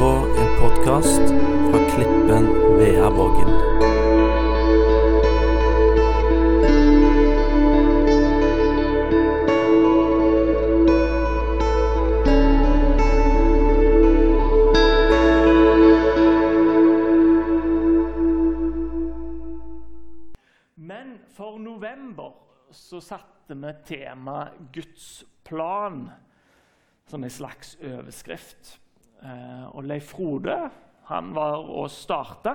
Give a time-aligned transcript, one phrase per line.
[0.00, 1.20] på en podkast
[1.70, 2.46] fra Klippen
[2.78, 3.50] Veaborgen.
[20.74, 22.32] Men for november
[22.70, 26.06] så satte vi temaet Guds plan
[27.06, 28.80] som en slags overskrift.
[29.20, 30.56] Eh, og Leif Frode
[31.10, 32.54] han var og starta.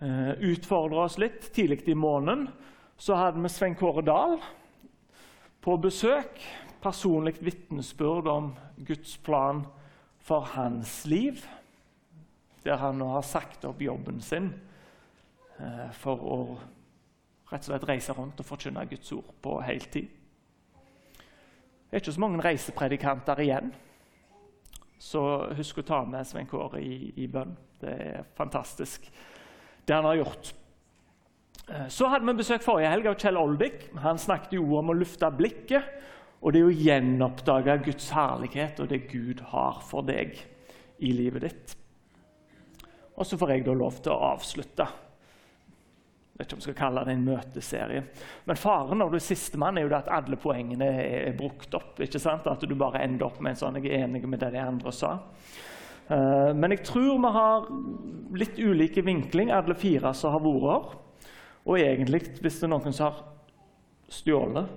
[0.00, 2.48] Eh, Utfordra oss litt tidlig i måneden.
[2.98, 4.38] Så hadde vi Svein Kåre Dahl
[5.60, 6.40] på besøk.
[6.82, 8.54] Personlig vitnesbyrd om
[8.86, 9.64] Guds plan
[10.18, 11.44] for hans liv.
[12.64, 14.50] Der han nå har sagt opp jobben sin
[15.60, 16.40] eh, for å
[17.46, 20.08] rett og slett reise rundt og forkynne Guds ord på heltid.
[21.86, 23.70] Det er ikke så mange reisepredikanter igjen.
[24.98, 25.22] Så
[25.56, 27.52] husk å ta med Svein Kåre i, i bønn.
[27.80, 29.04] Det er fantastisk,
[29.84, 30.52] det han har gjort.
[31.68, 33.90] Eh, Så hadde vi besøk forrige helg av Kjell Oldik.
[34.00, 35.92] Han snakket jo om å lufte blikket.
[36.40, 40.36] Og det er å gjenoppdage Guds herlighet og det Gud har for deg
[41.00, 41.76] i livet ditt.
[43.16, 44.86] Og så får jeg da lov til å avslutte
[46.36, 48.02] vet ikke om jeg skal kalle det en møteserie.
[48.44, 52.00] Men faren når du er sistemann, er jo at alle poengene er brukt opp.
[52.00, 52.46] ikke sant?
[52.50, 54.92] At du bare ender opp med en sånn 'jeg er enig med det de andre
[54.92, 55.18] sa'.
[56.06, 57.66] Uh, men jeg tror vi har
[58.38, 60.98] litt ulike vinkling, alle fire som har vært her.
[61.66, 63.24] Og egentlig, hvis det er noen som har
[64.08, 64.68] stjålet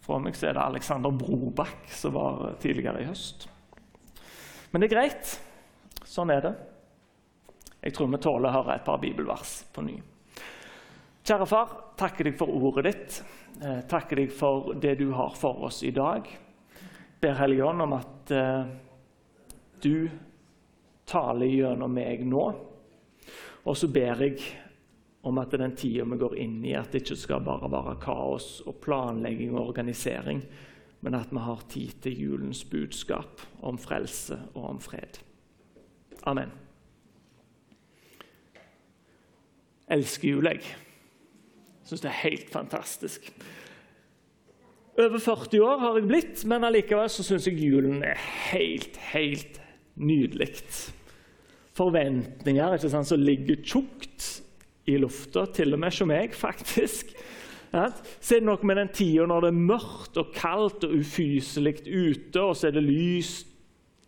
[0.00, 3.48] fra meg, så er det Alexander Brobakk, som var tidligere i høst.
[4.70, 5.40] Men det er greit.
[6.04, 6.54] Sånn er det.
[7.82, 9.98] Jeg tror vi tåler å høre et par bibelvers på ny.
[11.26, 13.14] Kjære far, takker deg for ordet ditt.
[13.58, 16.28] Eh, takker deg for det du har for oss i dag.
[17.18, 18.68] Ber Hellige Ånd om at eh,
[19.82, 20.06] du
[21.10, 22.44] taler gjennom meg nå.
[23.66, 24.38] Og så ber jeg
[25.26, 28.60] om at den tida vi går inn i, at det ikke skal bare være kaos
[28.62, 30.46] og planlegging og organisering,
[31.02, 35.18] men at vi har tid til julens budskap om frelse og om fred.
[36.22, 36.54] Amen.
[39.90, 40.85] Elsker jul, jeg.
[41.86, 43.30] Syns det er helt fantastisk.
[44.96, 49.60] Over 40 år har jeg blitt, men allikevel så syns jeg julen er helt, helt
[50.00, 50.48] nydelig.
[51.76, 54.30] Forventninger ikke sant, som ligger tjukt
[54.88, 57.12] i lufta, til og med som meg, faktisk.
[57.74, 60.94] Ja, så er det noe med den tida når det er mørkt og kaldt og
[60.96, 63.52] ufyselig ute, og så er det lyst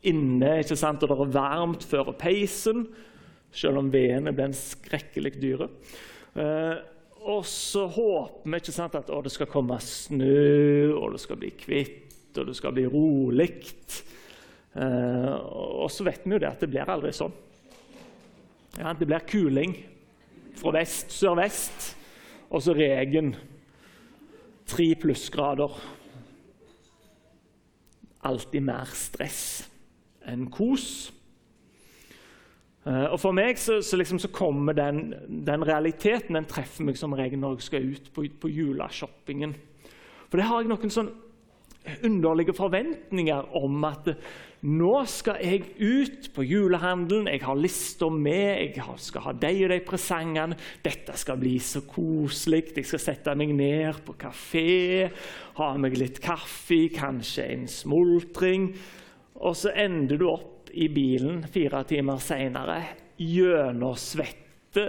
[0.08, 2.86] inne, ikke sant, og det er varmt før peisen,
[3.52, 5.68] selv om vedene blir skrekkelig dyre.
[6.38, 6.78] Eh,
[7.28, 11.50] og så håper vi ikke sant, at det skal komme snø, og det skal bli
[11.60, 13.50] kvitt, og det skal bli rolig.
[14.78, 17.34] Eh, og så vet vi jo det at det blir aldri sånn.
[18.78, 19.74] Ja, det blir kuling
[20.58, 21.92] fra vest, sørvest,
[22.48, 23.34] og så regn.
[24.68, 25.76] Tre plussgrader.
[28.28, 29.42] Alltid mer stress
[30.28, 31.10] enn kos.
[32.88, 36.98] Eh, og For meg så, så, liksom, så kommer den, den, realiteten den treffer meg
[37.00, 39.56] som regel når jeg skal ut på, på juleshoppingen.
[40.28, 41.14] For det har jeg noen sånn
[42.04, 44.10] underlige forventninger om at
[44.68, 49.70] nå skal jeg ut på julehandelen, jeg har lista med, jeg skal ha de og
[49.70, 50.58] de presangene.
[50.84, 52.72] Dette skal bli så koselig.
[52.76, 55.06] Jeg skal sette meg ned på kafé,
[55.60, 58.72] ha meg litt kaffe, kanskje en smultring.
[59.38, 62.80] Og så ender du opp i bilen fire timer seinere,
[63.18, 64.88] gjennomsvette,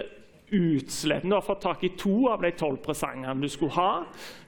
[0.50, 1.30] utsliten.
[1.30, 3.92] Du har fått tak i to av de tolv presangene du skulle ha.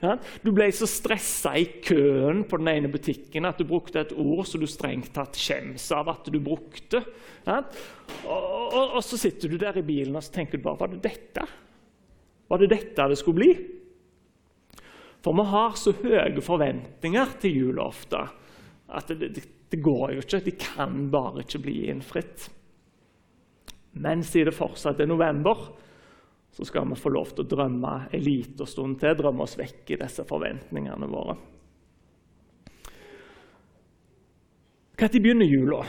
[0.02, 0.16] Ja.
[0.42, 4.48] Du ble så stressa i køen på den ene butikken at du brukte et ord
[4.50, 7.04] som du strengt tatt skjems av at du brukte.
[7.46, 7.62] Ja.
[8.26, 11.04] Og, og, og, så sitter du der i bilen og tenker du bare Var det
[11.06, 11.46] dette?
[12.52, 13.54] Var det dette det skulle bli?
[15.22, 18.26] For vi har så høye forventninger til ofte
[18.92, 20.42] at det, det det går jo ikke.
[20.44, 22.48] De kan bare ikke bli innfridd.
[24.04, 25.70] Men siden det fortsatt er november,
[26.52, 29.16] så skal vi få lov til å drømme en liten stund til.
[29.16, 31.38] Drømme oss vekk i disse forventningene våre.
[35.02, 35.80] Når begynner jula?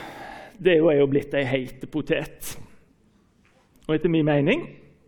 [0.57, 2.55] Det er jo blitt ei heit potet.
[3.83, 4.63] Og etter min mening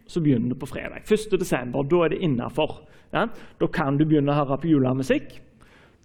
[0.05, 1.07] så begynner det på fredag.
[1.07, 1.31] 1.
[1.39, 2.83] desember, Da er det innafor.
[3.15, 3.29] Ja?
[3.59, 5.39] Da kan du begynne å høre på julemusikk.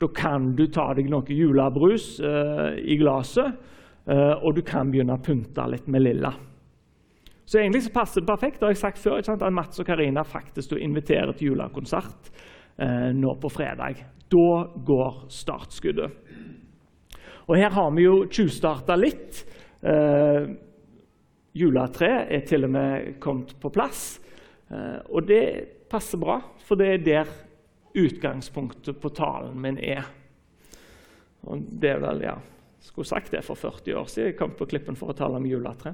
[0.01, 3.59] Da kan du ta deg noe julebrus eh, i glasset,
[4.09, 6.33] eh, og du kan begynne å pynte litt med lilla.
[7.45, 8.61] Så egentlig så passer det perfekt.
[8.61, 12.31] Det har jeg sagt før, at Mats og Karina faktisk inviterer til julekonsert
[12.79, 14.05] eh, nå på fredag.
[14.31, 14.49] Da
[14.87, 16.17] går startskuddet.
[17.51, 19.43] Og Her har vi jo tjuvstarta litt.
[19.83, 20.47] Eh,
[21.59, 24.21] Juletreet er til og med kommet på plass.
[24.71, 25.45] Eh, og det
[25.91, 27.33] passer bra, for det er der
[27.95, 30.07] utgangspunktet på talen min er.
[31.49, 32.39] Og det er vel, ja,
[32.81, 34.31] Skulle sagt det for 40 år siden.
[34.31, 35.93] Jeg kom på Klippen for å tale om juletre.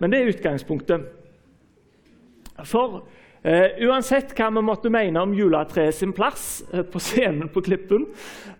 [0.00, 1.04] Men det er utgangspunktet.
[2.66, 3.04] For
[3.44, 8.06] Uh, uansett hva vi måtte mene om juletreet sin plass uh, på scenen på Klippen,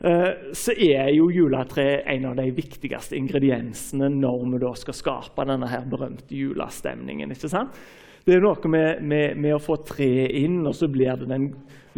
[0.05, 5.47] uh, så er jo juletreet en av de viktigste ingrediensene når vi da skal skape
[5.49, 7.33] denne her berømte julestemningen.
[7.33, 7.81] ikke sant?
[8.25, 11.51] Det er noe med, med, med å få treet inn, og så blir det den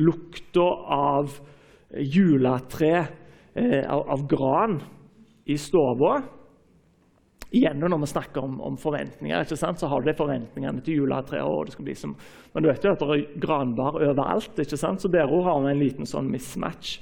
[0.03, 1.37] lukta av
[2.03, 3.07] juletre,
[3.87, 4.81] av, av gran,
[5.47, 6.17] i stua.
[7.55, 12.03] Igjen når vi snakker om, om forventninger, så har du de forventningene til juletreet.
[12.53, 16.11] Men du vet jo at det er granbar overalt, så der har vi en liten
[16.11, 16.99] sånn mismatch.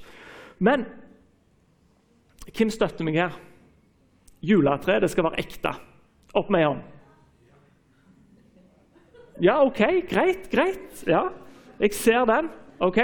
[0.60, 0.84] Men
[2.52, 3.38] hvem støtter meg her?
[4.44, 5.72] Juletreet skal være ekte.
[6.36, 6.90] Opp med ei hånd.
[9.42, 11.04] Ja, OK, greit, greit.
[11.10, 11.28] Ja,
[11.80, 12.50] jeg ser den.
[12.78, 12.98] OK.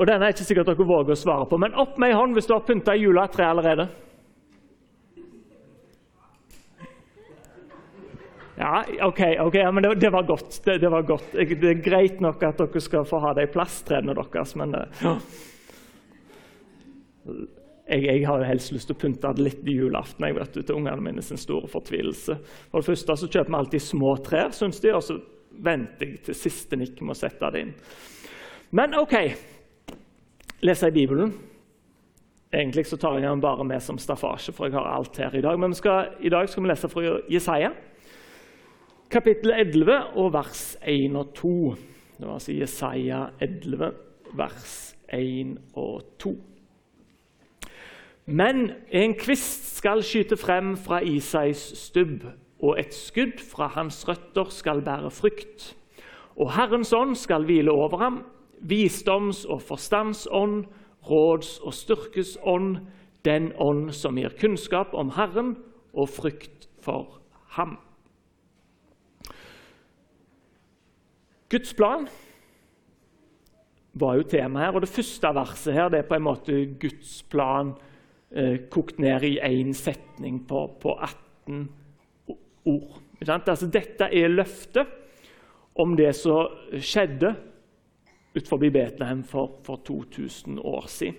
[0.00, 2.32] Og Den er ikke sikkert dere våger å svare på, men opp med ei hånd
[2.32, 3.84] hvis du har pynta juletre allerede.
[8.60, 10.58] Ja, OK, ok, ja, men det, det, var godt.
[10.64, 11.30] Det, det, var godt.
[11.32, 15.14] Det er greit nok at dere skal få ha de plasttrærne deres, men eh, ja.
[17.90, 20.76] Jeg, jeg, har helst lyst til å pynte det litt i julaften jeg vet til
[20.76, 22.36] ungene mine sin store fortvilelse.
[22.70, 25.18] For det første så kjøper vi alltid små trær, syns de, og så
[25.60, 27.72] venter jeg til siste nikk med å sette det inn.
[28.78, 29.16] Men OK,
[30.62, 31.32] lese i Bibelen.
[32.50, 35.42] Egentlig så tar jeg den bare med som staffasje, for jeg har alt her i
[35.42, 35.58] dag.
[35.58, 37.72] Men skal, i dag skal vi lese fra Jesaja,
[39.10, 41.56] kapittel 11 og vers 1 og 2.
[42.18, 43.90] Det var altså Jesaja 11,
[44.38, 44.78] vers
[45.10, 46.34] 1 og 2.
[48.30, 52.28] Men en kvist skal skyte frem fra Isais stubb,
[52.62, 55.72] og et skudd fra hans røtter skal bære frykt.
[56.38, 58.20] Og Herrens ånd skal hvile over ham,
[58.60, 60.64] visdoms- og forstandsånd,
[61.10, 62.76] råds- og styrkesånd,
[63.24, 65.56] den ånd som gir kunnskap om Herren
[65.92, 67.18] og frykt for
[67.58, 67.78] ham.
[71.50, 72.06] Guds plan
[73.94, 74.74] var jo tema her.
[74.74, 77.74] og Det første verset her det er på en måte Guds plan
[78.34, 81.68] eh, kokt ned i én setning på, på 18
[82.64, 83.00] ord.
[83.26, 84.86] Altså, dette er løftet
[85.80, 86.50] om det som
[86.80, 87.34] skjedde
[88.34, 91.16] utenfor Betlehem for, for 2000 år siden.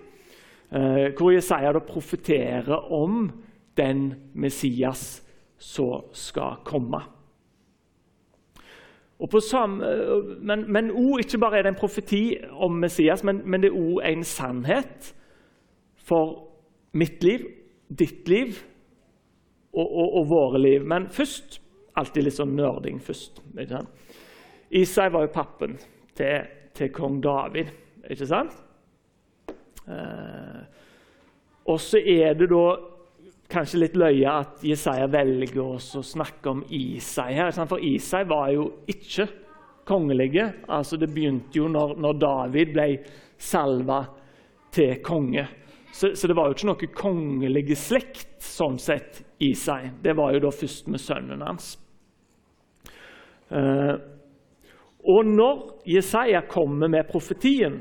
[0.72, 3.32] Eh, hvor Jesaja profeterer om
[3.78, 5.24] den Messias
[5.58, 7.02] som skal komme.
[9.40, 9.86] Samme,
[10.42, 13.78] men, men o, ikke bare er det en profeti om Messias, men, men det er
[13.78, 15.12] òg en sannhet
[15.96, 16.51] for
[16.98, 17.46] mitt liv,
[17.88, 18.56] ditt liv
[19.72, 20.88] og, og, og, våre liv.
[20.88, 21.60] Men først
[22.00, 23.42] Alltid litt sånn nerding først.
[24.72, 25.74] Isai var jo pappen
[26.16, 26.46] til
[26.78, 27.72] til kong David.
[28.10, 28.56] Ikke sant?
[29.88, 30.62] Eh,
[31.70, 32.66] og så er det da
[33.52, 37.54] kanskje litt løye at Jesaja velger å snakke om Isai her.
[37.68, 39.28] For Isai var jo ikke
[39.88, 40.48] kongelige.
[40.72, 42.88] Altså, det begynte jo når, når David ble
[43.42, 44.04] salva
[44.72, 45.48] til konge.
[45.92, 49.98] Så, så, det var jo ikke noe kongelig slekt sånn sett, i seg.
[50.04, 51.74] Det var jo da først med sønnen hans.
[53.52, 53.96] Eh,
[55.12, 57.80] og når Jesaja kommer med profetien,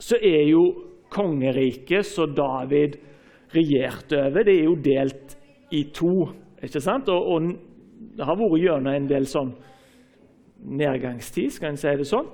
[0.00, 0.64] så er jo
[1.12, 2.98] kongeriket som David
[3.54, 5.36] regjerte over, det er jo delt
[5.72, 6.28] i to.
[6.62, 7.08] ikke sant?
[7.08, 9.52] Og, og det har vært gjennom en del sånn
[10.58, 12.30] nedgangstid, skal en si det sånn.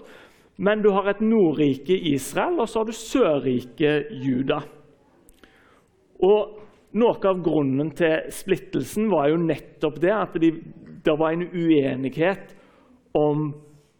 [0.56, 4.62] Men du har et Nordrike Israel, og så har du Sørriket Juda.
[6.23, 6.61] Og
[6.94, 10.52] Noe av grunnen til splittelsen var jo nettopp det at det
[11.04, 12.52] de var en uenighet
[13.18, 13.49] om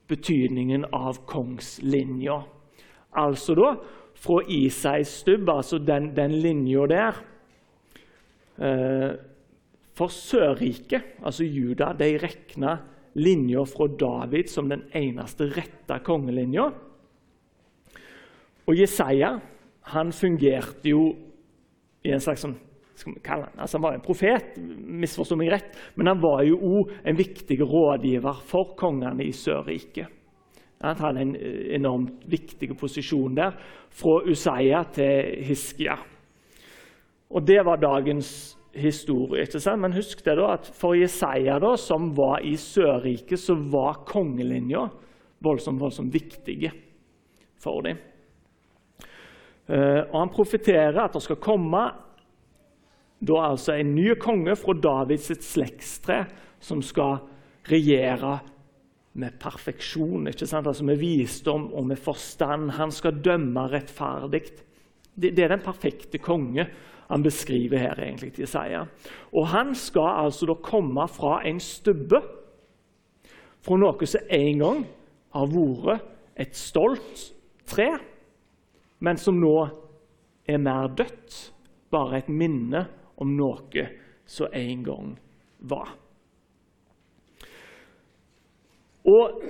[0.09, 2.39] betydningen av kongslinja.
[3.19, 3.73] Altså da
[4.25, 7.19] fra Isais stubb, altså den, den linja der.
[8.63, 9.11] Eh,
[9.95, 12.79] for Sørriket, altså Juda, de regna
[13.19, 16.71] linja fra David som den eneste rette kongelinja.
[18.65, 19.37] Og Jesaja
[19.93, 21.05] han fungerte jo
[22.05, 22.57] i en slags sånn
[23.27, 24.53] han, altså han var en profet,
[25.03, 30.13] misforstå meg rett, men han var jo òg en viktig rådgiver for kongene i Sørriket.
[30.85, 33.57] Han hadde en eh, enormt viktig posisjon der,
[33.91, 35.97] fra Usaya til Hiskia.
[37.35, 39.47] Og Det var dagens historie.
[39.77, 44.89] Men husk det da, at for Jesaja, da, som var i Sørriket, så var kongelinja
[45.43, 46.71] voldsomt, voldsomt viktige
[47.59, 47.99] for dem.
[49.69, 51.85] Uh, og Han profeterer at det skal komme
[53.25, 56.25] da altså en ny konge fra Davids slektstre
[56.61, 57.23] som skal
[57.71, 58.39] regjere
[59.15, 60.67] med perfeksjon, ikke sant?
[60.67, 62.73] Altså med visdom og med forstand.
[62.79, 64.43] Han skal dømme rettferdig.
[65.15, 66.67] Det, er den perfekte konge
[67.09, 68.01] han beskriver her.
[68.01, 68.87] egentlig Isaiah.
[69.33, 72.23] Og Han skal altså da komme fra en stubbe,
[73.63, 74.83] fra noe som en gang
[75.33, 76.03] har vært
[76.37, 77.31] et stolt
[77.67, 77.95] tre,
[79.05, 79.57] men som nå
[80.49, 81.37] er mer dødt,
[81.93, 82.87] bare et minne
[83.21, 83.85] om noe
[84.27, 85.13] som en gang
[85.69, 85.93] var.
[89.05, 89.45] Og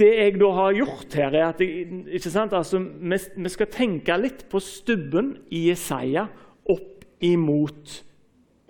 [0.00, 2.04] det jeg da har gjort her, er at jeg,
[2.44, 6.26] altså, vi, vi, skal tenke litt på stubben i Jesaja
[6.72, 7.98] opp imot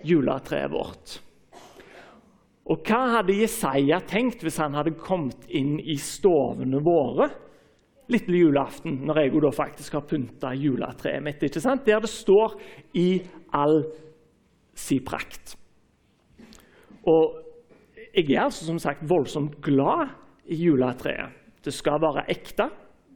[0.03, 1.17] juletreet vårt.
[2.71, 7.27] Og hva hadde Jesaja tenkt hvis han hadde kommet inn i stovene våre
[8.13, 11.43] lille julaften, når jeg da faktisk har pynta juletreet mitt?
[11.43, 11.85] ikke sant?
[11.85, 12.55] Der det står
[12.99, 13.07] i
[13.53, 13.83] all
[14.75, 15.55] si prakt.
[17.09, 17.39] Og
[18.13, 20.13] jeg er altså som sagt voldsomt glad
[20.45, 21.41] i juletreet.
[21.63, 22.69] Det skal være ekte.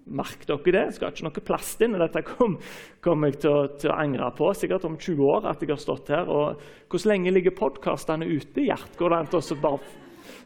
[0.07, 0.83] Merk dere det.
[0.87, 1.97] Det skal ikke noe plast inn.
[1.99, 5.49] Dette kommer kom jeg til å, til å, angre på sikkert om 20 år.
[5.51, 6.29] at jeg har stått her.
[6.31, 8.63] Og Hvor lenge ligger podkastene ute?
[8.63, 9.95] Gjert, går det an å bare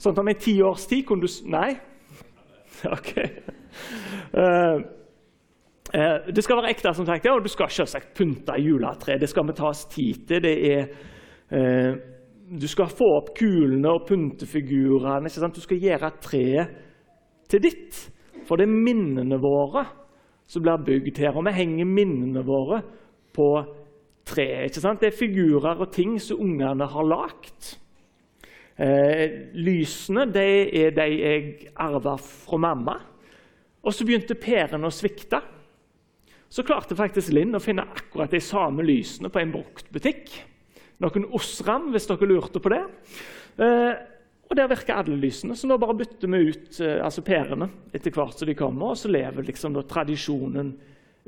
[0.01, 1.77] Sånn om i tiårs tid kunne du Nei?
[2.97, 3.11] OK.
[4.33, 4.77] Uh,
[5.95, 9.19] uh, det skal være ekte, som sagt, og du skal selvsagt pynte juletre.
[9.21, 10.47] Det skal vi ta oss tid til.
[10.49, 10.87] Er
[11.51, 11.99] uh,
[12.51, 15.29] du skal få opp kulene og pyntefigurene.
[15.55, 16.73] Du skal gjøre treet
[17.47, 17.99] til ditt.
[18.47, 19.85] For det er minnene våre
[20.51, 21.37] som blir bygd her.
[21.37, 22.81] Og vi henger minnene våre
[23.31, 23.47] på
[24.27, 24.75] treet.
[24.75, 27.77] Det er figurer og ting som ungene har lagd.
[28.81, 32.97] Eh, lysene det er de jeg arva fra mamma.
[33.81, 35.41] Og så begynte pærene å svikte.
[36.51, 40.33] Så klarte faktisk Linn å finne akkurat de samme lysene på en bruktbutikk
[41.01, 42.81] noen Osram, hvis dere lurte på det.
[43.57, 43.93] Eh,
[44.51, 48.11] og Der virker alle lysene, så nå bare bytter vi ut eh, altså pærene etter
[48.11, 50.73] hvert som de kommer, og så lever liksom da tradisjonen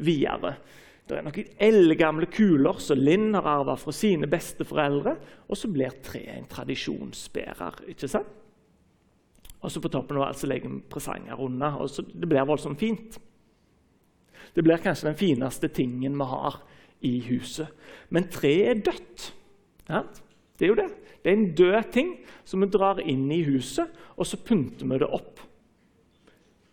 [0.03, 0.57] videre.
[1.03, 5.17] Det er noen eldgamle kuler som Linn har arva fra sine besteforeldre.
[5.49, 7.83] Og så blir treet en tradisjonsbærer.
[7.91, 8.39] ikke sant?
[9.63, 11.77] Og så på toppen av alt så legger vi presanger unna.
[11.79, 13.19] og så Det blir voldsomt fint.
[14.55, 16.61] Det blir kanskje den fineste tingen vi har
[17.01, 17.67] i huset.
[18.09, 19.33] Men treet er dødt.
[19.89, 20.03] Ja,
[20.59, 20.89] det er jo det.
[21.23, 24.99] Det er en død ting som vi drar inn i huset, og så pynter vi
[24.99, 25.39] det opp.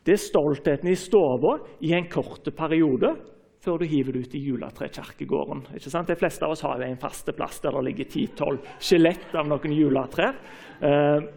[0.06, 3.14] Det er stoltheten i stua i en kort periode
[3.60, 5.66] før du hiver det ut i juletrekirkegården.
[6.08, 9.50] De fleste av oss har jo en faste plass der det ligger 10-12 skjelett av
[9.50, 10.40] noen juletrær.
[10.80, 11.28] Eh,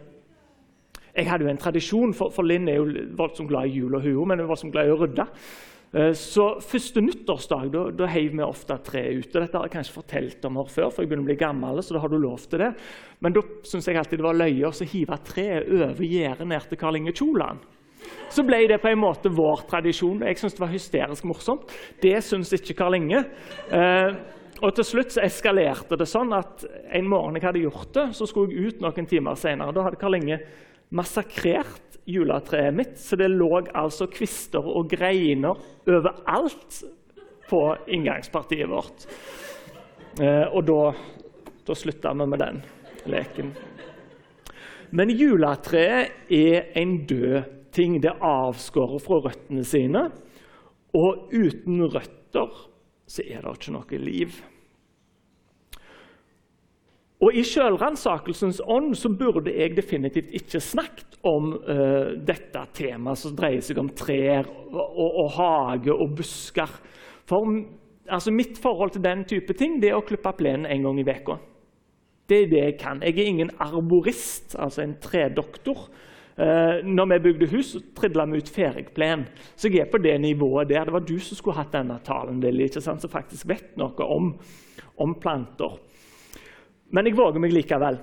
[1.14, 4.24] jeg hadde jo en tradisjon, for, Linn er jo voldsomt glad i jul og hun,
[4.26, 5.28] men hun var voldsomt glad i å rydde.
[5.94, 9.44] Eh, så Første nyttårsdag da, da heiv vi ofte treet ute.
[9.44, 11.84] Dette har jeg kanskje fortalt om her før, for jeg begynner å bli gammel.
[11.84, 12.72] så da har du lov til det.
[13.20, 16.80] Men da syns jeg alltid det var løye å hive treet over gjerdet ned til
[16.80, 17.68] Karl Inge Kjoland.
[18.32, 20.22] Så ble det på en måte vår tradisjon.
[20.24, 21.74] Jeg syntes det var hysterisk morsomt.
[22.02, 23.24] Det syns ikke Karl Inge.
[23.70, 24.16] Eh,
[24.62, 26.64] og til slutt så eskalerte det sånn at
[26.94, 29.74] en morgen jeg hadde gjort det, så skulle jeg ut noen timer senere.
[29.74, 30.38] Da hadde Karl Inge
[30.94, 36.82] massakrert juletreet mitt, så det lå altså kvister og greiner overalt
[37.48, 37.62] på
[37.92, 39.06] inngangspartiet vårt.
[40.20, 40.80] Eh, og da,
[41.66, 42.62] da slutta vi med den
[43.10, 43.52] leken.
[44.94, 47.98] Men juletreet er en død ting.
[48.02, 50.08] Det er avskåret fra røttene sine.
[50.94, 52.58] Og uten røtter
[53.10, 54.36] så er det ikke noe liv.
[57.24, 63.36] Og I sjølransakelsens ånd så burde jeg definitivt ikke snakket om uh, dette temaet som
[63.38, 66.74] dreier seg om trær og, og hage og busker.
[67.28, 67.48] For
[68.12, 71.06] altså, Mitt forhold til den type ting det er å klippe plenen en gang i
[71.08, 71.38] uka.
[72.28, 73.02] Det er det jeg kan.
[73.04, 75.88] Jeg er ingen arborist, altså en tredoktor.
[76.34, 79.26] Uh, når vi bygde hus, tridla vi ut ferigplen.
[79.54, 80.88] Så jeg er på det nivået der.
[80.88, 84.32] Det var du som skulle hatt denne talen, Lili, som faktisk vet noe om,
[84.98, 85.78] om planter.
[86.90, 88.00] Men jeg våger meg likevel.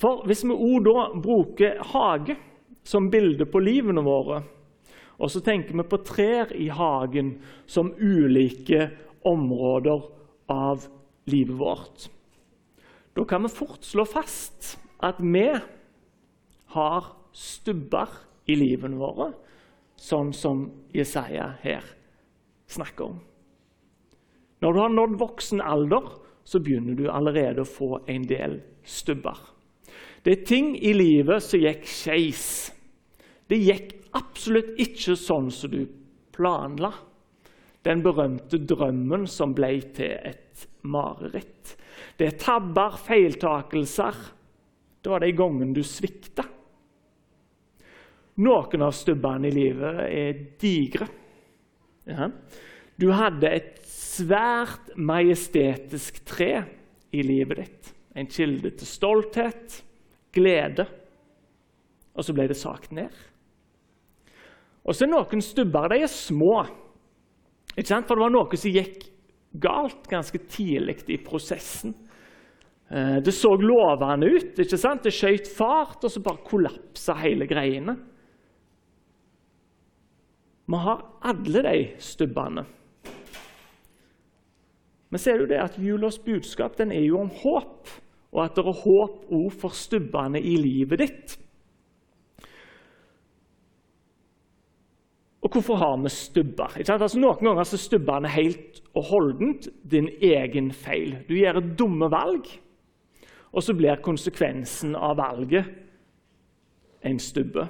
[0.00, 2.38] For hvis vi òg da bruker hage
[2.86, 4.40] som bilde på livene våre,
[5.20, 7.34] og så tenker vi på trær i hagen
[7.68, 8.86] som ulike
[9.28, 10.06] områder
[10.50, 10.86] av
[11.28, 12.06] livet vårt,
[13.12, 15.44] da kan vi fort slå fast at vi
[16.74, 18.08] har stubber
[18.50, 19.30] i livene våre,
[20.00, 21.84] sånn som Jesaja her
[22.70, 23.20] snakker om.
[24.60, 26.10] Når du har nådd voksen alder,
[26.44, 29.38] så begynner du allerede å få en del stubber.
[30.22, 32.44] Det er ting i livet som gikk skeis.
[33.48, 35.84] Det gikk absolutt ikke sånn som du
[36.34, 36.92] planla.
[37.86, 41.76] Den berømte drømmen som ble til et mareritt.
[42.18, 44.16] Det er tabber, feiltakelser.
[45.00, 46.44] Det var de gangene du svikta.
[48.40, 51.08] Noen av stubbene i livet er digre.
[52.08, 52.30] Ja.
[53.00, 56.52] Du hadde et svært majestetisk tre
[57.12, 57.92] i livet ditt.
[58.16, 59.80] En kilde til stolthet,
[60.34, 60.86] glede.
[62.16, 63.12] Og så ble det sagt ned.
[64.84, 66.64] Og så er noen stubber de er små.
[67.74, 69.04] For det var noe som gikk
[69.60, 71.94] galt ganske tidlig i prosessen.
[72.90, 74.56] Eh, det så lovende ut.
[74.56, 77.96] Det skjøt fart, og så bare kollapsa hele greiene.
[80.70, 82.64] Vi har alle de stubbene.
[85.10, 87.88] Men ser du det at julas budskap den er jo om håp,
[88.30, 91.34] og at det er håp òg for stubbene i livet ditt.
[95.40, 96.76] Og hvorfor har vi stubber?
[96.78, 101.16] Altså, noen ganger er stubbene helt og holdent din egen feil.
[101.26, 102.46] Du gjør et dumme valg,
[103.50, 105.66] og så blir konsekvensen av valget
[107.02, 107.66] en stubbe.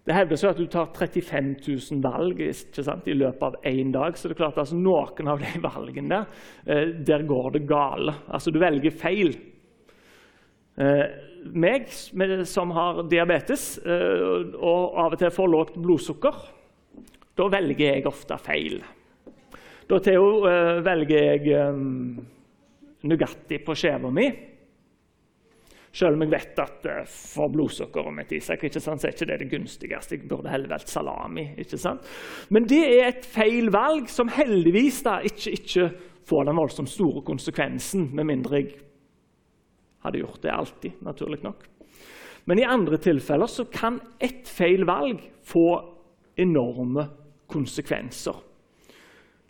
[0.00, 4.16] Det hevdes jo at du tar 35 000 valg i løpet av én dag.
[4.16, 8.14] så det er klart altså, Noen av de valgene der, eh, der går det gale.
[8.28, 9.36] Altså, du velger feil.
[10.80, 11.04] Eh,
[11.52, 11.88] meg
[12.48, 16.40] som har diabetes eh, og av og til får lågt blodsukker,
[17.36, 18.80] da velger jeg ofte feil.
[19.90, 20.26] Da Theo,
[20.86, 21.70] velger jeg
[23.10, 24.26] Nugatti på skiva mi.
[25.92, 29.26] Selv om jeg vet at uh, for blodsukkeret mitt Isak, ikke sant, så er ikke
[29.26, 30.14] det det gunstigste.
[30.14, 31.48] Jeg burde heller valgt salami.
[31.58, 32.06] ikke sant?
[32.48, 35.88] Men det er et feil valg som heldigvis da ikke, ikke
[36.30, 38.76] får den voldsomt store konsekvensen, med mindre jeg
[40.04, 41.66] hadde gjort det alltid, naturlig nok.
[42.48, 45.66] Men i andre tilfeller så kan ett feil valg få
[46.40, 47.08] enorme
[47.50, 48.38] konsekvenser.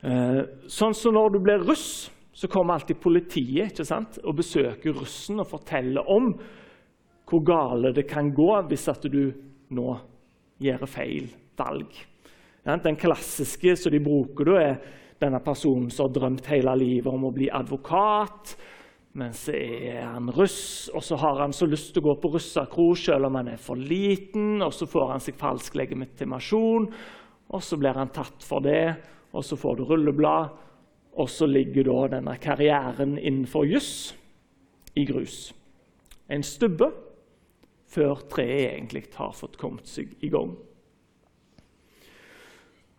[0.01, 0.43] Uh,
[0.73, 2.09] sånn som når du blir russ
[2.41, 6.31] så kommer alltid politiet ikke sant, og besøker russen og forteller om
[7.29, 9.27] hvor gale det kan gå hvis at du
[9.77, 9.91] nå
[10.65, 11.29] gjør feil
[11.61, 11.91] valg.
[12.65, 14.81] Den klassiske som de bruker, er
[15.21, 18.55] denne personen som har drømt hele livet om å bli advokat.
[19.21, 22.33] Men så er han russ, og så har han så lyst til å gå på
[22.39, 24.63] russakro selv om han er for liten.
[24.65, 26.89] og Så får han seg falsk legitimasjon,
[27.51, 28.97] og så blir han tatt for det.
[29.37, 30.70] Og så får du rulleblad,
[31.21, 33.93] og så ligger da denne karrieren innenfor juss
[34.97, 35.51] i grus.
[36.31, 36.89] En stubbe
[37.91, 40.55] før treet egentlig har fått kommet seg i gang.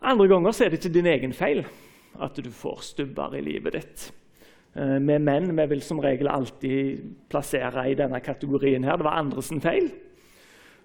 [0.02, 1.64] Andre ganger er det ikke din egen feil
[2.22, 4.08] at du får stubber i livet ditt.
[4.74, 8.84] Med vi menn vi vil som regel alltid plassere i denne kategorien.
[8.84, 8.96] her.
[8.96, 9.90] Det var andres feil.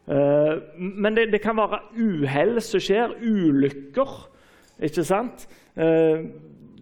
[0.07, 4.29] Eh, men det, det kan være uhell som skjer, ulykker.
[4.79, 5.47] ikke sant?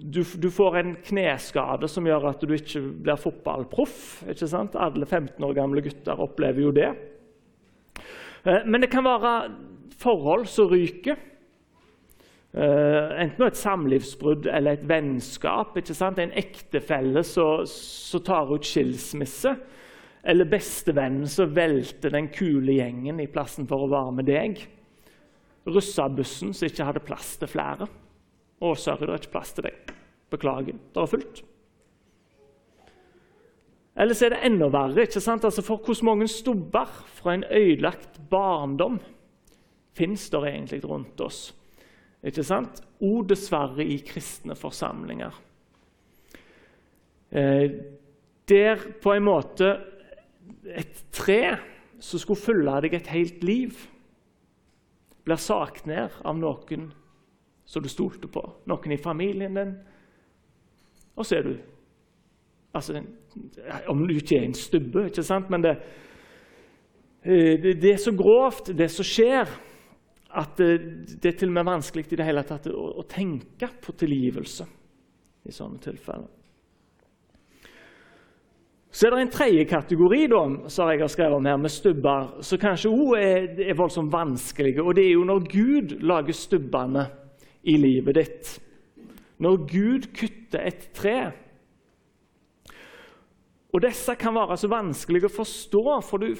[0.05, 4.25] Du, du, får en kneskade som gjør at du ikke blir fotballproff.
[4.29, 4.75] ikke sant?
[4.77, 6.91] Alle 15 år gamle gutter opplever jo det.
[8.45, 9.31] Eh, men det kan være
[9.97, 11.17] forhold som ryker.
[12.53, 15.73] Eh, enten et samlivsbrudd eller et vennskap.
[15.77, 16.19] ikke sant?
[16.19, 19.55] En ektefelle som tar ut skilsmisse.
[20.25, 24.65] Eller bestevennen som velter den kule gjengen i plassen for å være med deg.
[25.65, 27.89] Russebussen som ikke hadde plass til flere.
[28.63, 29.91] Å, sorry, det er ikke plass til deg.
[30.31, 31.41] Beklager, det er fullt.
[33.95, 35.05] Eller så er det enda verre.
[35.05, 35.45] ikke sant?
[35.47, 38.99] Altså for Hvor mange stubber fra en ødelagt barndom
[39.95, 41.55] fins det egentlig rundt oss?
[42.23, 42.81] Ikke sant?
[43.01, 45.31] Og dessverre i kristne forsamlinger.
[47.31, 47.71] Eh,
[48.49, 49.71] der på en måte
[50.65, 51.57] et tre
[51.99, 53.87] som skulle følge deg et helt liv,
[55.25, 56.91] blir sagt ned av noen
[57.65, 58.43] som du stolte på.
[58.69, 59.75] Noen i familien din.
[61.15, 61.55] Og så er du
[62.75, 63.01] altså,
[63.87, 65.49] Om du ikke er en stubbe, ikke sant?
[65.49, 65.75] Men det,
[67.23, 69.49] eh, det, er så grovt, det som skjer,
[70.35, 70.71] at det,
[71.21, 74.67] det, er til og med vanskelig i det hele tatt å, å tenke på tilgivelse
[75.47, 76.31] i sånne tilfeller.
[78.95, 82.29] Så er det en tredje kategori da, som jeg har skrevet om her, med stubber,
[82.47, 84.83] som kanskje òg er, er voldsomt vanskelige.
[84.83, 87.03] Og det er jo når Gud lager stubbene
[87.65, 88.51] i livet ditt.
[89.41, 91.31] Når Gud kutter et tre.
[93.73, 96.35] Og Disse kan være så vanskelige å forstå, for du,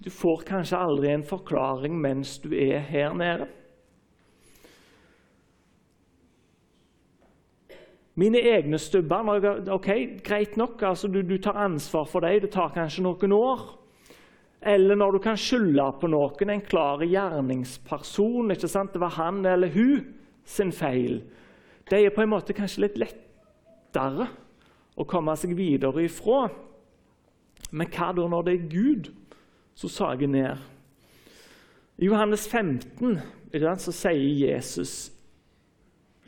[0.00, 3.50] du får kanskje aldri en forklaring mens du er her nede.
[8.18, 9.90] Mine egne stubber ok,
[10.26, 12.40] Greit nok, altså du, du tar ansvar for dem.
[12.42, 13.60] Det tar kanskje noen år.
[14.66, 18.50] Eller når du kan skylde på noen, en klar gjerningsperson.
[18.50, 18.96] ikke sant?
[18.96, 20.17] Det var han eller hun
[20.48, 21.20] sin feil.
[21.88, 24.28] De er på en måte kanskje litt lettere
[24.98, 26.46] å komme seg videre ifra.
[27.70, 29.12] Men hva da når det er Gud
[29.78, 30.56] som sager ned?
[31.98, 33.18] I Johannes 15
[33.82, 35.08] så sier Jesus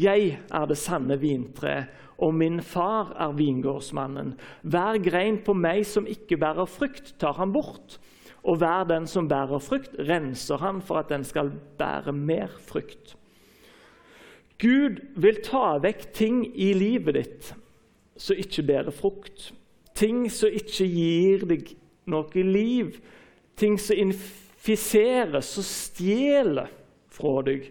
[0.01, 1.83] jeg er det sanne vintre,
[2.25, 4.33] og min far er vingårdsmannen.
[4.65, 7.99] Hver grein på meg som ikke bærer frukt, tar han bort.
[8.41, 13.17] Og hver den som bærer frukt, renser han for at den skal bære mer frukt.
[14.61, 17.51] Gud vil ta vekk ting i livet ditt
[18.21, 19.51] som ikke bærer frukt.
[19.97, 21.73] Ting som ikke gir deg
[22.11, 22.99] noe liv.
[23.57, 26.69] Ting som infiserer, som stjeler
[27.11, 27.71] fra deg,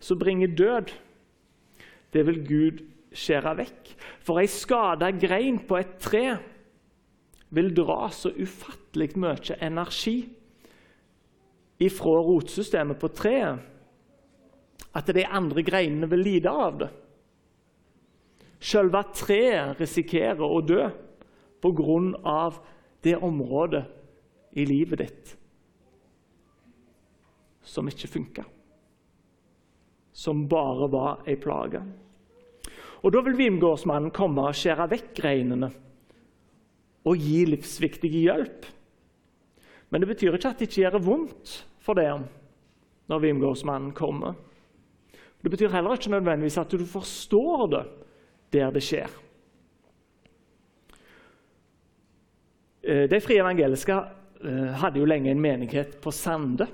[0.00, 0.92] som bringer død.
[2.12, 2.82] Det vil Gud
[3.12, 3.92] skjære vekk.
[4.24, 6.24] For ei skada grein på et tre
[7.50, 10.20] vil dra så ufattelig mye energi
[11.80, 13.66] ifra rotsystemet på treet
[14.96, 16.90] at de andre greinene vil lide av det.
[18.60, 20.82] Selve treet risikerer å dø
[21.60, 22.52] pga.
[23.02, 23.84] det området
[24.52, 25.36] i livet ditt
[27.62, 28.44] som ikke funka.
[30.12, 31.80] Som bare var ei plage.
[33.02, 35.70] Og Da vil vingårdsmannen komme og skjære vekk greinene
[37.08, 38.66] og gi livsviktig hjelp.
[39.88, 42.26] Men det betyr ikke at det ikke gjør vondt for dem
[43.08, 44.36] når vingårdsmannen kommer.
[45.42, 47.84] Det betyr heller ikke nødvendigvis at du forstår det
[48.52, 49.10] der det skjer.
[52.82, 56.66] Eh, de frie evangeliske eh, hadde jo lenge en menighet på Sande.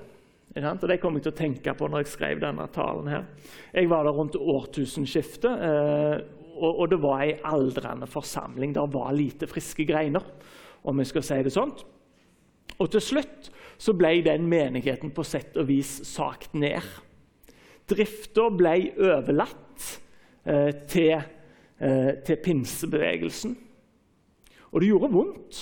[0.57, 3.07] Og Det kom jeg til å tenke på når jeg skrev denne talen.
[3.07, 3.25] her.
[3.73, 6.21] Jeg var der rundt årtusenskiftet, eh,
[6.57, 8.73] og det var ei aldrende forsamling.
[8.73, 10.23] Det var lite friske greiner,
[10.83, 11.75] om jeg skal si det sånn.
[12.79, 16.81] Og til slutt så ble den menigheten på sett og vis sagt ned.
[17.87, 19.87] Drifta ble overlatt
[20.43, 21.23] eh, til,
[21.79, 23.55] eh, til, pinsebevegelsen.
[24.71, 25.61] Og det gjorde vondt.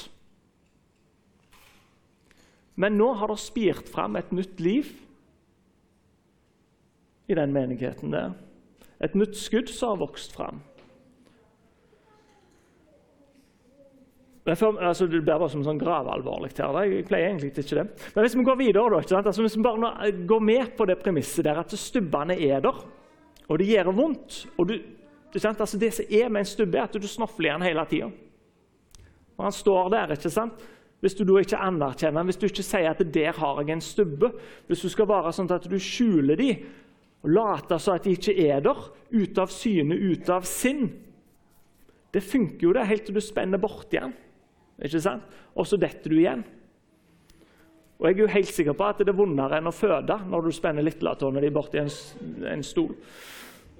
[2.76, 4.90] Men nå har det spirt fram et nytt liv
[7.30, 8.34] i den menigheten der.
[9.04, 10.60] Et nytt skudd som har vokst fram.
[14.46, 16.76] Altså, det blir bare som sånn gravalvorlig her.
[16.86, 17.86] Jeg pleier egentlig ikke det.
[18.14, 21.48] Men hvis vi går videre, da, altså, hvis vi bare går med på det premisset
[21.48, 22.84] der at stubbene er der,
[23.46, 24.76] og det gjør vondt og du,
[25.34, 28.12] altså, Det som er med en stubbe, er at du snofler den hele tida.
[29.40, 30.12] Han står der.
[30.12, 30.54] ikke sant?
[31.02, 34.32] Hvis du da ikke anerkjenner hvis du ikke sier at 'der har jeg en stubbe',
[34.68, 36.66] hvis du skal være sånn at du skjuler dem
[37.24, 40.94] og later som at de ikke er der, ute av syne, ute av sinn
[42.14, 44.14] Det funker jo det helt til du spenner borti den.
[44.84, 45.24] Ikke sant?
[45.56, 46.44] Og så detter du igjen.
[48.00, 50.48] Og Jeg er jo helt sikker på at det er vondere enn å føde når
[50.48, 51.92] du spenner lilletåene di borti en,
[52.52, 52.92] en stol.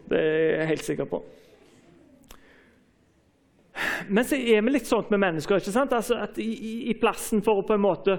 [0.08, 1.20] Det er jeg helt sikker på.
[4.08, 5.60] Men så er vi litt sånn med mennesker.
[5.60, 5.94] ikke sant?
[5.96, 6.50] Altså at i,
[6.92, 8.18] i, plassen for å på en måte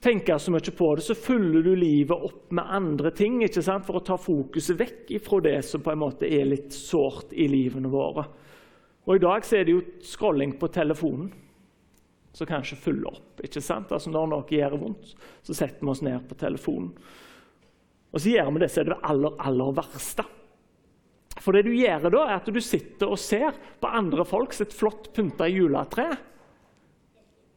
[0.00, 3.84] tenke så mye på det, så fyller du livet opp med andre ting ikke sant?
[3.84, 7.50] for å ta fokuset vekk fra det som på en måte er litt sårt i
[7.50, 8.24] livene våre.
[9.04, 11.28] Og I dag så er det jo scrolling på telefonen
[12.32, 13.40] som kanskje følger opp.
[13.44, 13.92] ikke sant?
[13.92, 16.92] Altså Når noe gjør vondt, så setter vi oss ned på telefonen.
[18.12, 20.24] Og så gjør vi det, så er det aller, aller verste.
[21.38, 24.74] For det du gjør da, er at du sitter og ser på andre folk sitt
[24.74, 26.08] flott pynta juletre,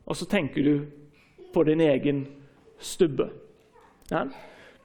[0.06, 0.76] og så tenker du
[1.54, 2.26] på din egen
[2.82, 3.30] stubbe.
[4.12, 4.26] Ja?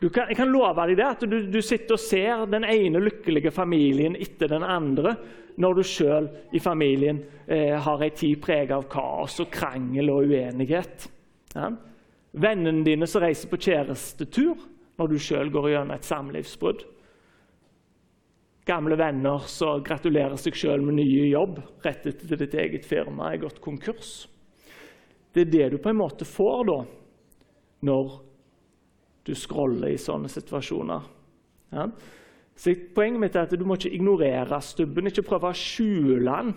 [0.00, 3.52] Kan, jeg kan love deg det, at du, du, sitter og ser den ene lykkelige
[3.54, 5.14] familien etter den andre
[5.56, 10.28] når du sjøl i familien eh, har ei tid preget av kaos og krangel og
[10.28, 11.06] uenighet.
[11.54, 11.70] Ja?
[12.36, 14.66] Vennene dine som reiser på kjærestetur
[15.00, 16.84] når du sjøl går gjennom et samlivsbrudd.
[18.68, 23.40] Gamle venner som gratulerer seg sjøl med nye jobb rett etter ditt eget firma er
[23.46, 24.26] gått konkurs.
[25.32, 26.78] Det er det du på en måte får da,
[27.88, 28.20] når
[29.26, 31.10] du scroller i sånne situasjoner.
[31.74, 31.88] Ja?
[32.56, 36.54] Så Poenget mitt er at du må ikke ignorere stubben, ikke prøve å skjule den.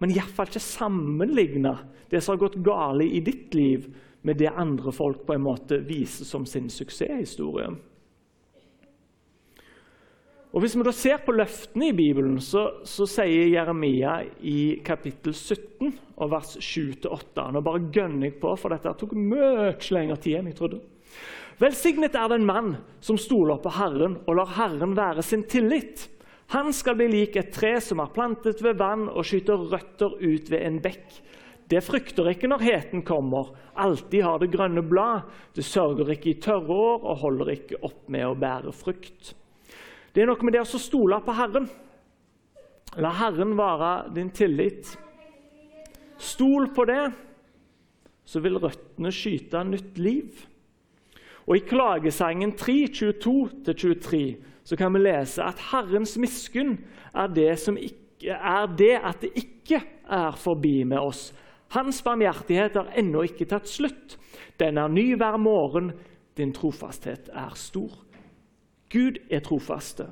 [0.00, 1.74] Men iallfall ikke sammenligne
[2.10, 3.90] det som har gått galt i ditt liv,
[4.22, 7.70] med det andre folk på en måte viser som sin suksesshistorie.
[10.50, 15.32] Og Hvis vi da ser på løftene i Bibelen, så, så sier Jeremia i kapittel
[15.32, 20.40] 17 og vers 7-8 Nå bare gønner jeg på, for dette tok mye lengre tid
[20.40, 20.80] enn jeg trodde.
[21.60, 22.70] Velsignet er den mann
[23.04, 26.06] som stoler på Herren og lar Herren være sin tillit.
[26.54, 30.48] Han skal bli lik et tre som er plantet ved vann og skyter røtter ut
[30.48, 31.18] ved en bekk.
[31.70, 35.28] Det frykter ikke når heten kommer, alltid har det grønne blad.
[35.54, 39.34] Det sørger ikke i tørre år og holder ikke opp med å bære frukt.
[40.10, 41.68] Det er noe med det å stole på Herren.
[42.98, 44.96] La Herren være din tillit.
[46.18, 47.04] Stol på det,
[48.24, 50.48] så vil røttene skyte nytt liv.
[51.50, 54.20] Og I klagesangen 3, 22-23
[54.64, 56.76] så kan vi lese at Herrens miskunn
[57.10, 61.32] er det, ikke, er det at det ikke er forbi med oss.
[61.74, 64.14] Hans barmhjertighet har ennå ikke tatt slutt.
[64.62, 65.90] Den er ny hver morgen.
[66.38, 67.98] Din trofasthet er stor.
[68.90, 70.06] Gud er trofaste.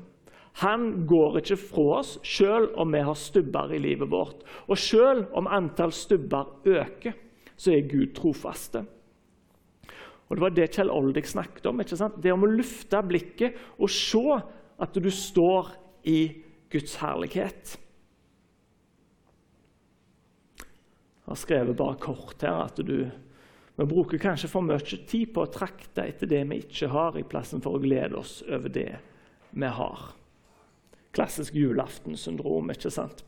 [0.64, 4.42] Han går ikke fra oss selv om vi har stubber i livet vårt.
[4.66, 7.14] Og selv om antall stubber øker,
[7.55, 8.83] så er Gud trofaste.
[10.29, 11.81] Og Det var det Kjell Oldik snakket om.
[11.81, 12.19] ikke sant?
[12.23, 14.41] Det om å lufte blikket og se
[14.79, 15.73] at du står
[16.05, 16.19] i
[16.71, 17.79] Guds herlighet.
[20.59, 23.09] Jeg har skrevet bare kort her at du
[23.79, 27.23] vi bruker kanskje for mye tid på å trakte etter det vi ikke har, i
[27.23, 28.97] plassen for å glede oss over det
[29.55, 30.01] vi har.
[31.14, 33.23] Klassisk julaftensyndrom, ikke sant?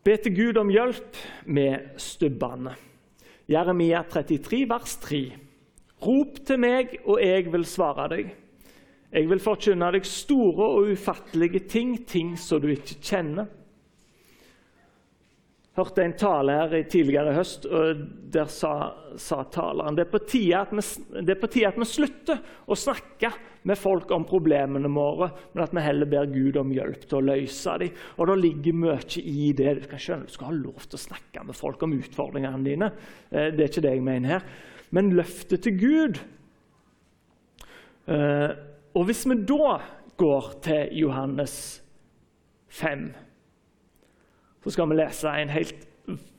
[0.00, 2.72] Be til Gud om hjelp med stubbene.
[3.50, 5.24] Jeremia 33, vers 3.
[6.06, 8.28] Rop til meg, og jeg vil svare deg.
[9.10, 13.50] Jeg vil forkynne deg store og ufattelige ting, ting som du ikke kjenner
[15.78, 18.00] hørte en tale her tidligere i høst, og
[18.34, 18.72] der sa,
[19.20, 20.82] sa taleren det er, på tide at vi,
[21.22, 23.30] det er på tide at vi slutter å snakke
[23.68, 27.26] med folk om problemene våre, men at vi heller ber Gud om hjelp til å
[27.28, 28.02] løse dem.
[28.16, 29.76] Og Det ligger mye i det.
[29.76, 32.90] Du skal skjønne, du skal ha lov til å snakke med folk om utfordringene dine.
[33.30, 34.46] Eh, det er ikke det jeg mener her.
[34.96, 36.16] Men løftet til Gud
[38.10, 38.50] eh,
[38.98, 39.76] Og hvis vi da
[40.18, 41.54] går til Johannes
[42.74, 43.12] 5
[44.64, 45.86] så skal vi lese en helt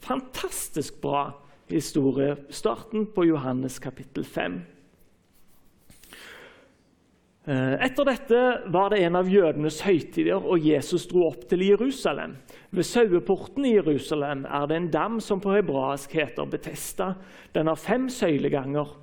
[0.04, 1.32] fantastisk bra
[1.72, 2.36] historie.
[2.50, 4.62] Starten på Johannes kapittel 5.
[7.46, 12.36] Eh, etter dette var det en av jødenes høytider, og Jesus dro opp til Jerusalem.
[12.70, 17.16] Ved saueporten i Jerusalem er det en dam som på hebraisk heter Betesta.
[17.56, 18.94] Den har fem søyleganger.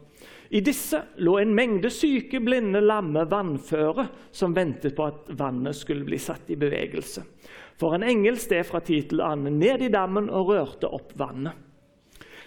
[0.54, 6.06] I disse lå en mengde syke, blinde, lamme, vannføre som ventet på at vannet skulle
[6.06, 7.26] bli satt i bevegelse.
[7.78, 11.54] For en engel steg fra tid til annen ned i dammen og rørte opp vannet.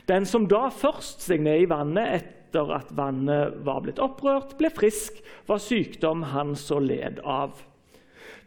[0.09, 4.71] Den som da først steg ned i vannet etter at vannet var blitt opprørt, ble
[4.73, 7.55] frisk, var sykdom han så led av.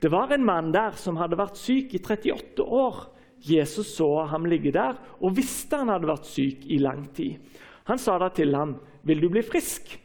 [0.03, 3.07] Det var en mann der som hadde vært syk i 38 år.
[3.45, 7.41] Jesus så ham ligge der og visste han hadde vært syk i lang tid.
[7.89, 9.99] Han sa da til ham, 'Vil du bli frisk?'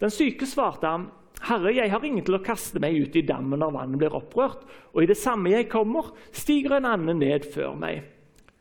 [0.00, 1.10] Den syke svarte ham,
[1.44, 4.64] 'Herre, jeg har ingen til å kaste meg ut i dammen når vannet blir opprørt.'
[4.94, 8.04] 'Og i det samme jeg kommer, stiger en annen ned før meg.'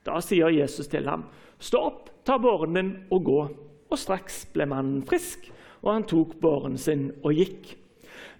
[0.03, 1.23] Da sier Jesus til ham,
[1.59, 3.49] 'Stå opp, ta båren din og gå.'
[3.91, 5.51] Og straks ble mannen frisk,
[5.83, 7.75] og han tok båren sin og gikk.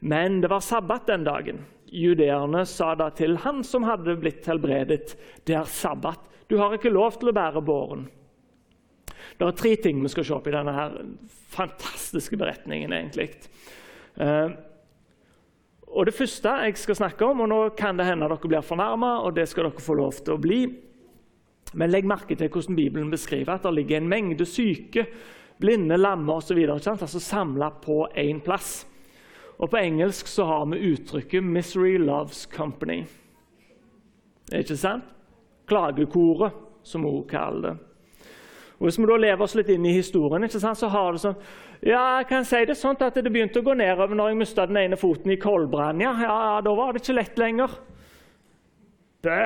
[0.01, 1.65] Men det var sabbat den dagen.
[1.87, 6.91] Judeerne sa da til han som hadde blitt helbredet, 'Det er sabbat, du har ikke
[6.91, 8.09] lov til å bære båren.'
[9.39, 10.73] Det er tre ting vi skal se opp i denne
[11.49, 12.93] fantastiske beretningen.
[12.93, 13.29] egentlig.
[14.21, 14.51] Uh,
[15.93, 19.19] og Det første jeg skal snakke om, og nå kan det hende dere blir fornærma,
[19.21, 20.61] og det skal dere få lov til å bli,
[21.73, 25.05] men legg merke til hvordan Bibelen beskriver at det ligger en mengde syke,
[25.61, 26.57] blinde, lamme osv.
[26.57, 28.87] Altså samla på én plass.
[29.57, 33.05] Og På engelsk så har vi uttrykket 'Misery loves company'.
[34.53, 35.03] Ikke sant?
[35.67, 36.51] Klagekoret,
[36.83, 37.77] som hun kaller det.
[38.79, 41.35] Og Hvis vi da lever oss litt inn i historien, så har det sånn
[41.83, 44.67] ja, jeg kan si det sånn at det begynte å gå nedover når jeg mista
[44.69, 45.99] den ene foten i koldbrann.
[46.03, 47.73] Ja, ja, da var det ikke lett lenger.
[49.23, 49.39] Bø!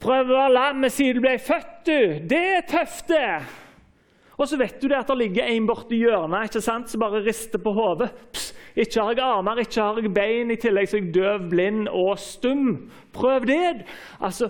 [0.00, 1.98] Prøv å være lam siden du ble født, du!
[2.30, 3.40] Det er tøft, det!
[4.40, 7.20] Og så vet du det at det ligger en borti hjørnet ikke sant, som bare
[7.26, 8.08] rister på hodet.
[8.72, 11.90] Ikke har jeg armer, ikke har jeg bein, i tillegg så er jeg døv, blind
[11.92, 12.70] og stum.
[13.12, 13.84] Prøv det!
[14.20, 14.48] Altså,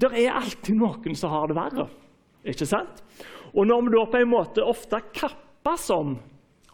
[0.00, 1.86] Det er alltid noen som har det verre.
[2.44, 3.02] Ikke sant?
[3.56, 6.16] Og når vi da på en måte ofte kappes om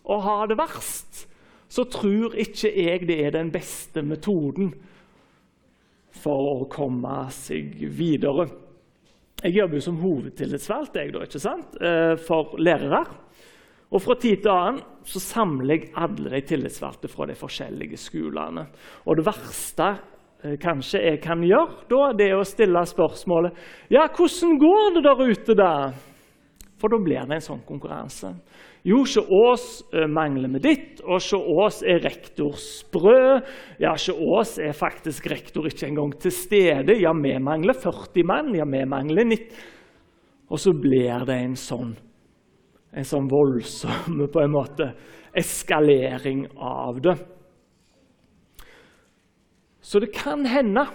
[0.03, 1.27] å ha det verst,
[1.73, 4.73] så tror ikke jeg det er den beste metoden
[6.23, 8.49] for å komme seg videre.
[9.43, 11.79] Jeg jobber jo som hovedtillitsvalgt jeg da, ikke sant?
[11.81, 13.03] Eh, for lærere.
[13.93, 18.67] Og Fra tid til annen så samler jeg alle de tillitsvalgte fra de forskjellige skolene.
[19.07, 19.89] Og Det verste
[20.45, 23.59] eh, kanskje jeg kan gjøre, da, det er å stille spørsmålet
[23.93, 25.59] ja, hvordan går det der ute.
[25.59, 25.73] da?
[26.83, 28.33] For da blir det en sånn konkurranse.
[28.83, 33.39] Jo, se oss eh, mangler vi ditt, og se oss er rektor sprø.
[33.79, 36.97] Ja, se oss er faktisk rektor ikke engang til stede.
[36.99, 38.51] Ja, vi mangler 40 mann.
[38.59, 39.71] Ja, vi mangler 90
[40.51, 41.95] Og så blir det en sånn,
[42.93, 44.91] en sånn voldsom på en måte,
[45.39, 47.15] eskalering av det.
[49.81, 50.89] Så det kan hende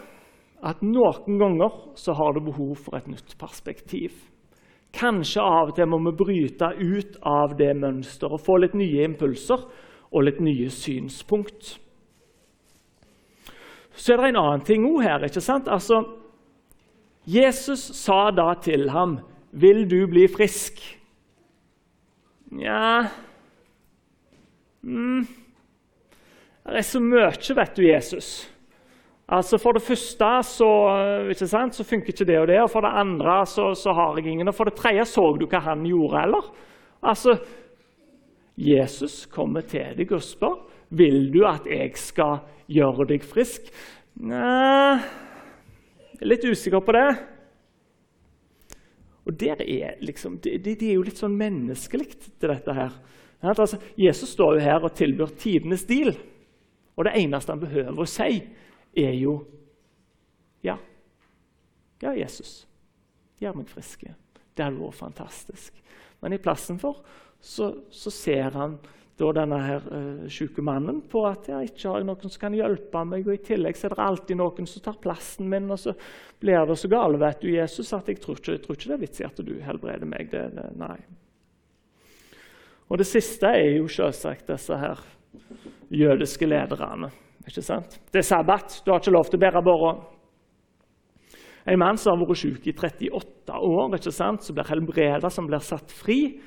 [0.68, 4.14] at noen ganger så har du behov for et nytt perspektiv.
[4.96, 9.04] Kanskje av og til må vi bryte ut av det mønsteret og få litt nye
[9.06, 9.66] impulser
[10.12, 11.76] og litt nye synspunkt.
[13.98, 15.26] Så er det en annen ting òg her.
[15.26, 15.68] ikke sant?
[15.68, 16.04] Altså,
[17.28, 19.20] Jesus sa da til ham,
[19.52, 20.98] 'Vil du bli frisk?'
[22.52, 23.08] Nja
[24.82, 25.28] mm.
[26.68, 28.50] Det er så mye, vet du, Jesus.
[29.28, 30.72] Altså For det første så,
[31.32, 34.18] ikke sant, så funker ikke det og det, og for det andre så, så har
[34.18, 34.48] jeg ingen.
[34.48, 36.52] Og for det tredje så du hva han gjorde, eller?
[37.04, 37.36] Altså,
[38.58, 40.56] Jesus kommer til deg og spør
[40.90, 42.40] vil du at jeg skal
[42.72, 43.68] gjøre deg frisk.
[44.24, 45.02] Nei,
[46.16, 47.10] jeg er litt usikker på det.
[49.28, 52.96] Og er liksom, det, det, er jo litt sånn menneskelig til dette her.
[53.44, 56.16] Altså, Jesus står jo her og tilbyr tidenes deal,
[56.96, 58.40] og det eneste han behøver å si,
[58.98, 59.40] er jo
[60.66, 60.78] Ja,
[62.02, 62.68] ja, Jesus,
[63.42, 64.14] gjør meg friske.
[64.58, 65.74] Det hadde vært fantastisk.
[66.22, 67.04] Men i plassen for
[67.40, 68.78] så, så ser han
[69.18, 73.02] da denne her uh, syke mannen på at jeg ikke har noen som kan hjelpe
[73.10, 73.26] meg.
[73.26, 75.70] og I tillegg så er det alltid noen som tar plassen min.
[75.74, 75.94] Og så
[76.42, 78.98] blir det så galt vet du, Jesus, at jeg tror ikke, jeg tror ikke det
[78.98, 80.30] er vits i at du helbreder meg.
[80.34, 81.00] Det, det, nei.
[82.88, 85.02] Og det siste er jo selvsagt disse her
[85.90, 87.10] jødiske lederne.
[87.48, 88.00] Ikke sant?
[88.12, 88.82] Det er sabbat.
[88.84, 89.96] Du har ikke lov til å bære båra.
[91.68, 94.44] En mann som har vært syk i 38 år, ikke sant?
[94.44, 96.38] som blir helbreda, som blir satt fri.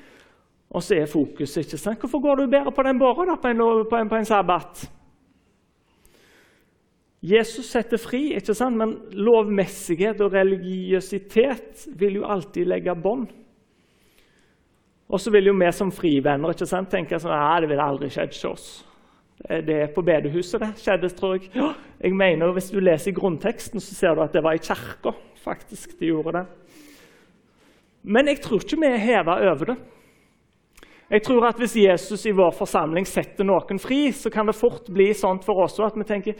[0.71, 2.01] Og så er fokuset ikke sant?
[2.01, 3.53] Hvorfor går du og på den båra på,
[3.89, 4.85] på, på, en sabbat?
[7.21, 8.77] Jesus setter fri, ikke sant?
[8.77, 13.27] men lovmessighet og religiøsitet vil jo alltid legge bånd.
[15.11, 18.09] Og så vil jo vi som frivenner ikke sant, tenke sånn, at det ville aldri
[18.09, 18.69] skjedd hos oss.
[19.49, 21.51] Eh, det er på bedehuset det skjedde, tror jeg.
[22.01, 25.13] Jeg mener, Hvis du leser i grunnteksten, så ser du at det var i kirka
[25.41, 26.45] faktisk de gjorde det.
[28.03, 29.77] Men jeg tror ikke vi er heva over det.
[31.09, 34.87] Jeg tror at Hvis Jesus i vår forsamling setter noen fri, så kan det fort
[34.89, 36.37] bli sånn for oss at vi tenker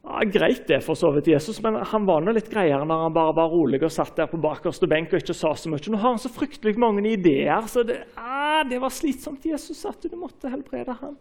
[0.00, 3.14] ja, Greit det, for så vidt Jesus, men han var nå litt greiere når han
[3.14, 5.92] bare var rolig og satt der på bakerste benk og ikke sa så mye.
[5.92, 10.02] Nå har han så fryktelig mange ideer, så det, ja, det var slitsomt Jesus at
[10.02, 11.18] du måtte helbrede ham.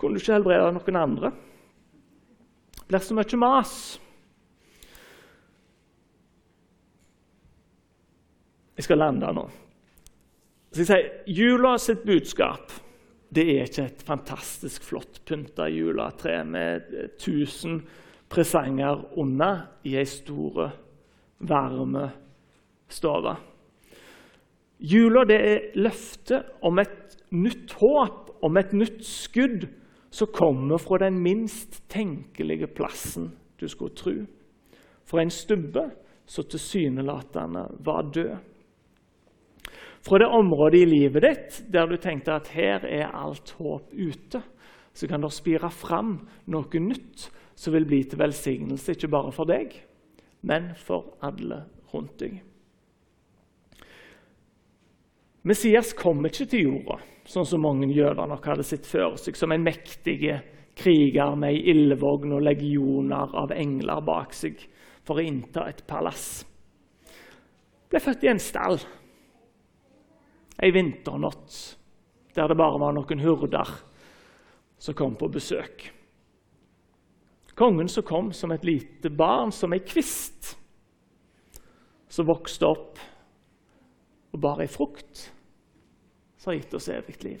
[0.00, 1.30] Kunne du ikke helbrede noen andre?
[2.80, 3.74] Det blir så mye mas.
[8.80, 9.44] Jeg skal lande nå.
[10.72, 12.72] Så jeg sier, Jula sitt budskap
[13.30, 17.76] det er ikke et fantastisk flott pynta juletre med 1000
[18.30, 20.72] presanger under i ei stor,
[21.46, 22.08] varme
[22.90, 23.34] stue.
[24.80, 29.68] Jula det er løftet om et nytt håp, om et nytt skudd
[30.10, 34.14] som kommer fra den minst tenkelige plassen du skulle tro.
[35.04, 35.90] Fra en stubbe
[36.26, 38.36] som tilsynelatende var død.
[40.00, 44.42] Fra det området i livet ditt der du tenkte at her er alt håp ute,
[44.92, 46.16] så kan det spire fram
[46.50, 49.74] noe nytt som vil bli til velsignelse, ikke bare for deg,
[50.42, 52.40] men for alle rundt deg.
[55.44, 56.98] Messias kom ikke til jorda
[57.30, 60.18] sånn som mange jøder nok hadde sett før seg, som en mektig
[60.80, 64.58] kriger med ei ildvogn og legioner av engler bak seg
[65.06, 66.42] for å innta et palass.
[67.90, 68.80] Ble født i en stall
[70.60, 71.60] ei vinternatt
[72.36, 73.70] der det bare var noen hurder
[74.80, 75.88] som kom på besøk.
[77.58, 80.54] Kongen som kom som et lite barn, som ei kvist,
[82.08, 83.02] som vokste opp
[84.30, 85.28] og bar ei frukt
[86.40, 87.40] som har gitt oss evig liv.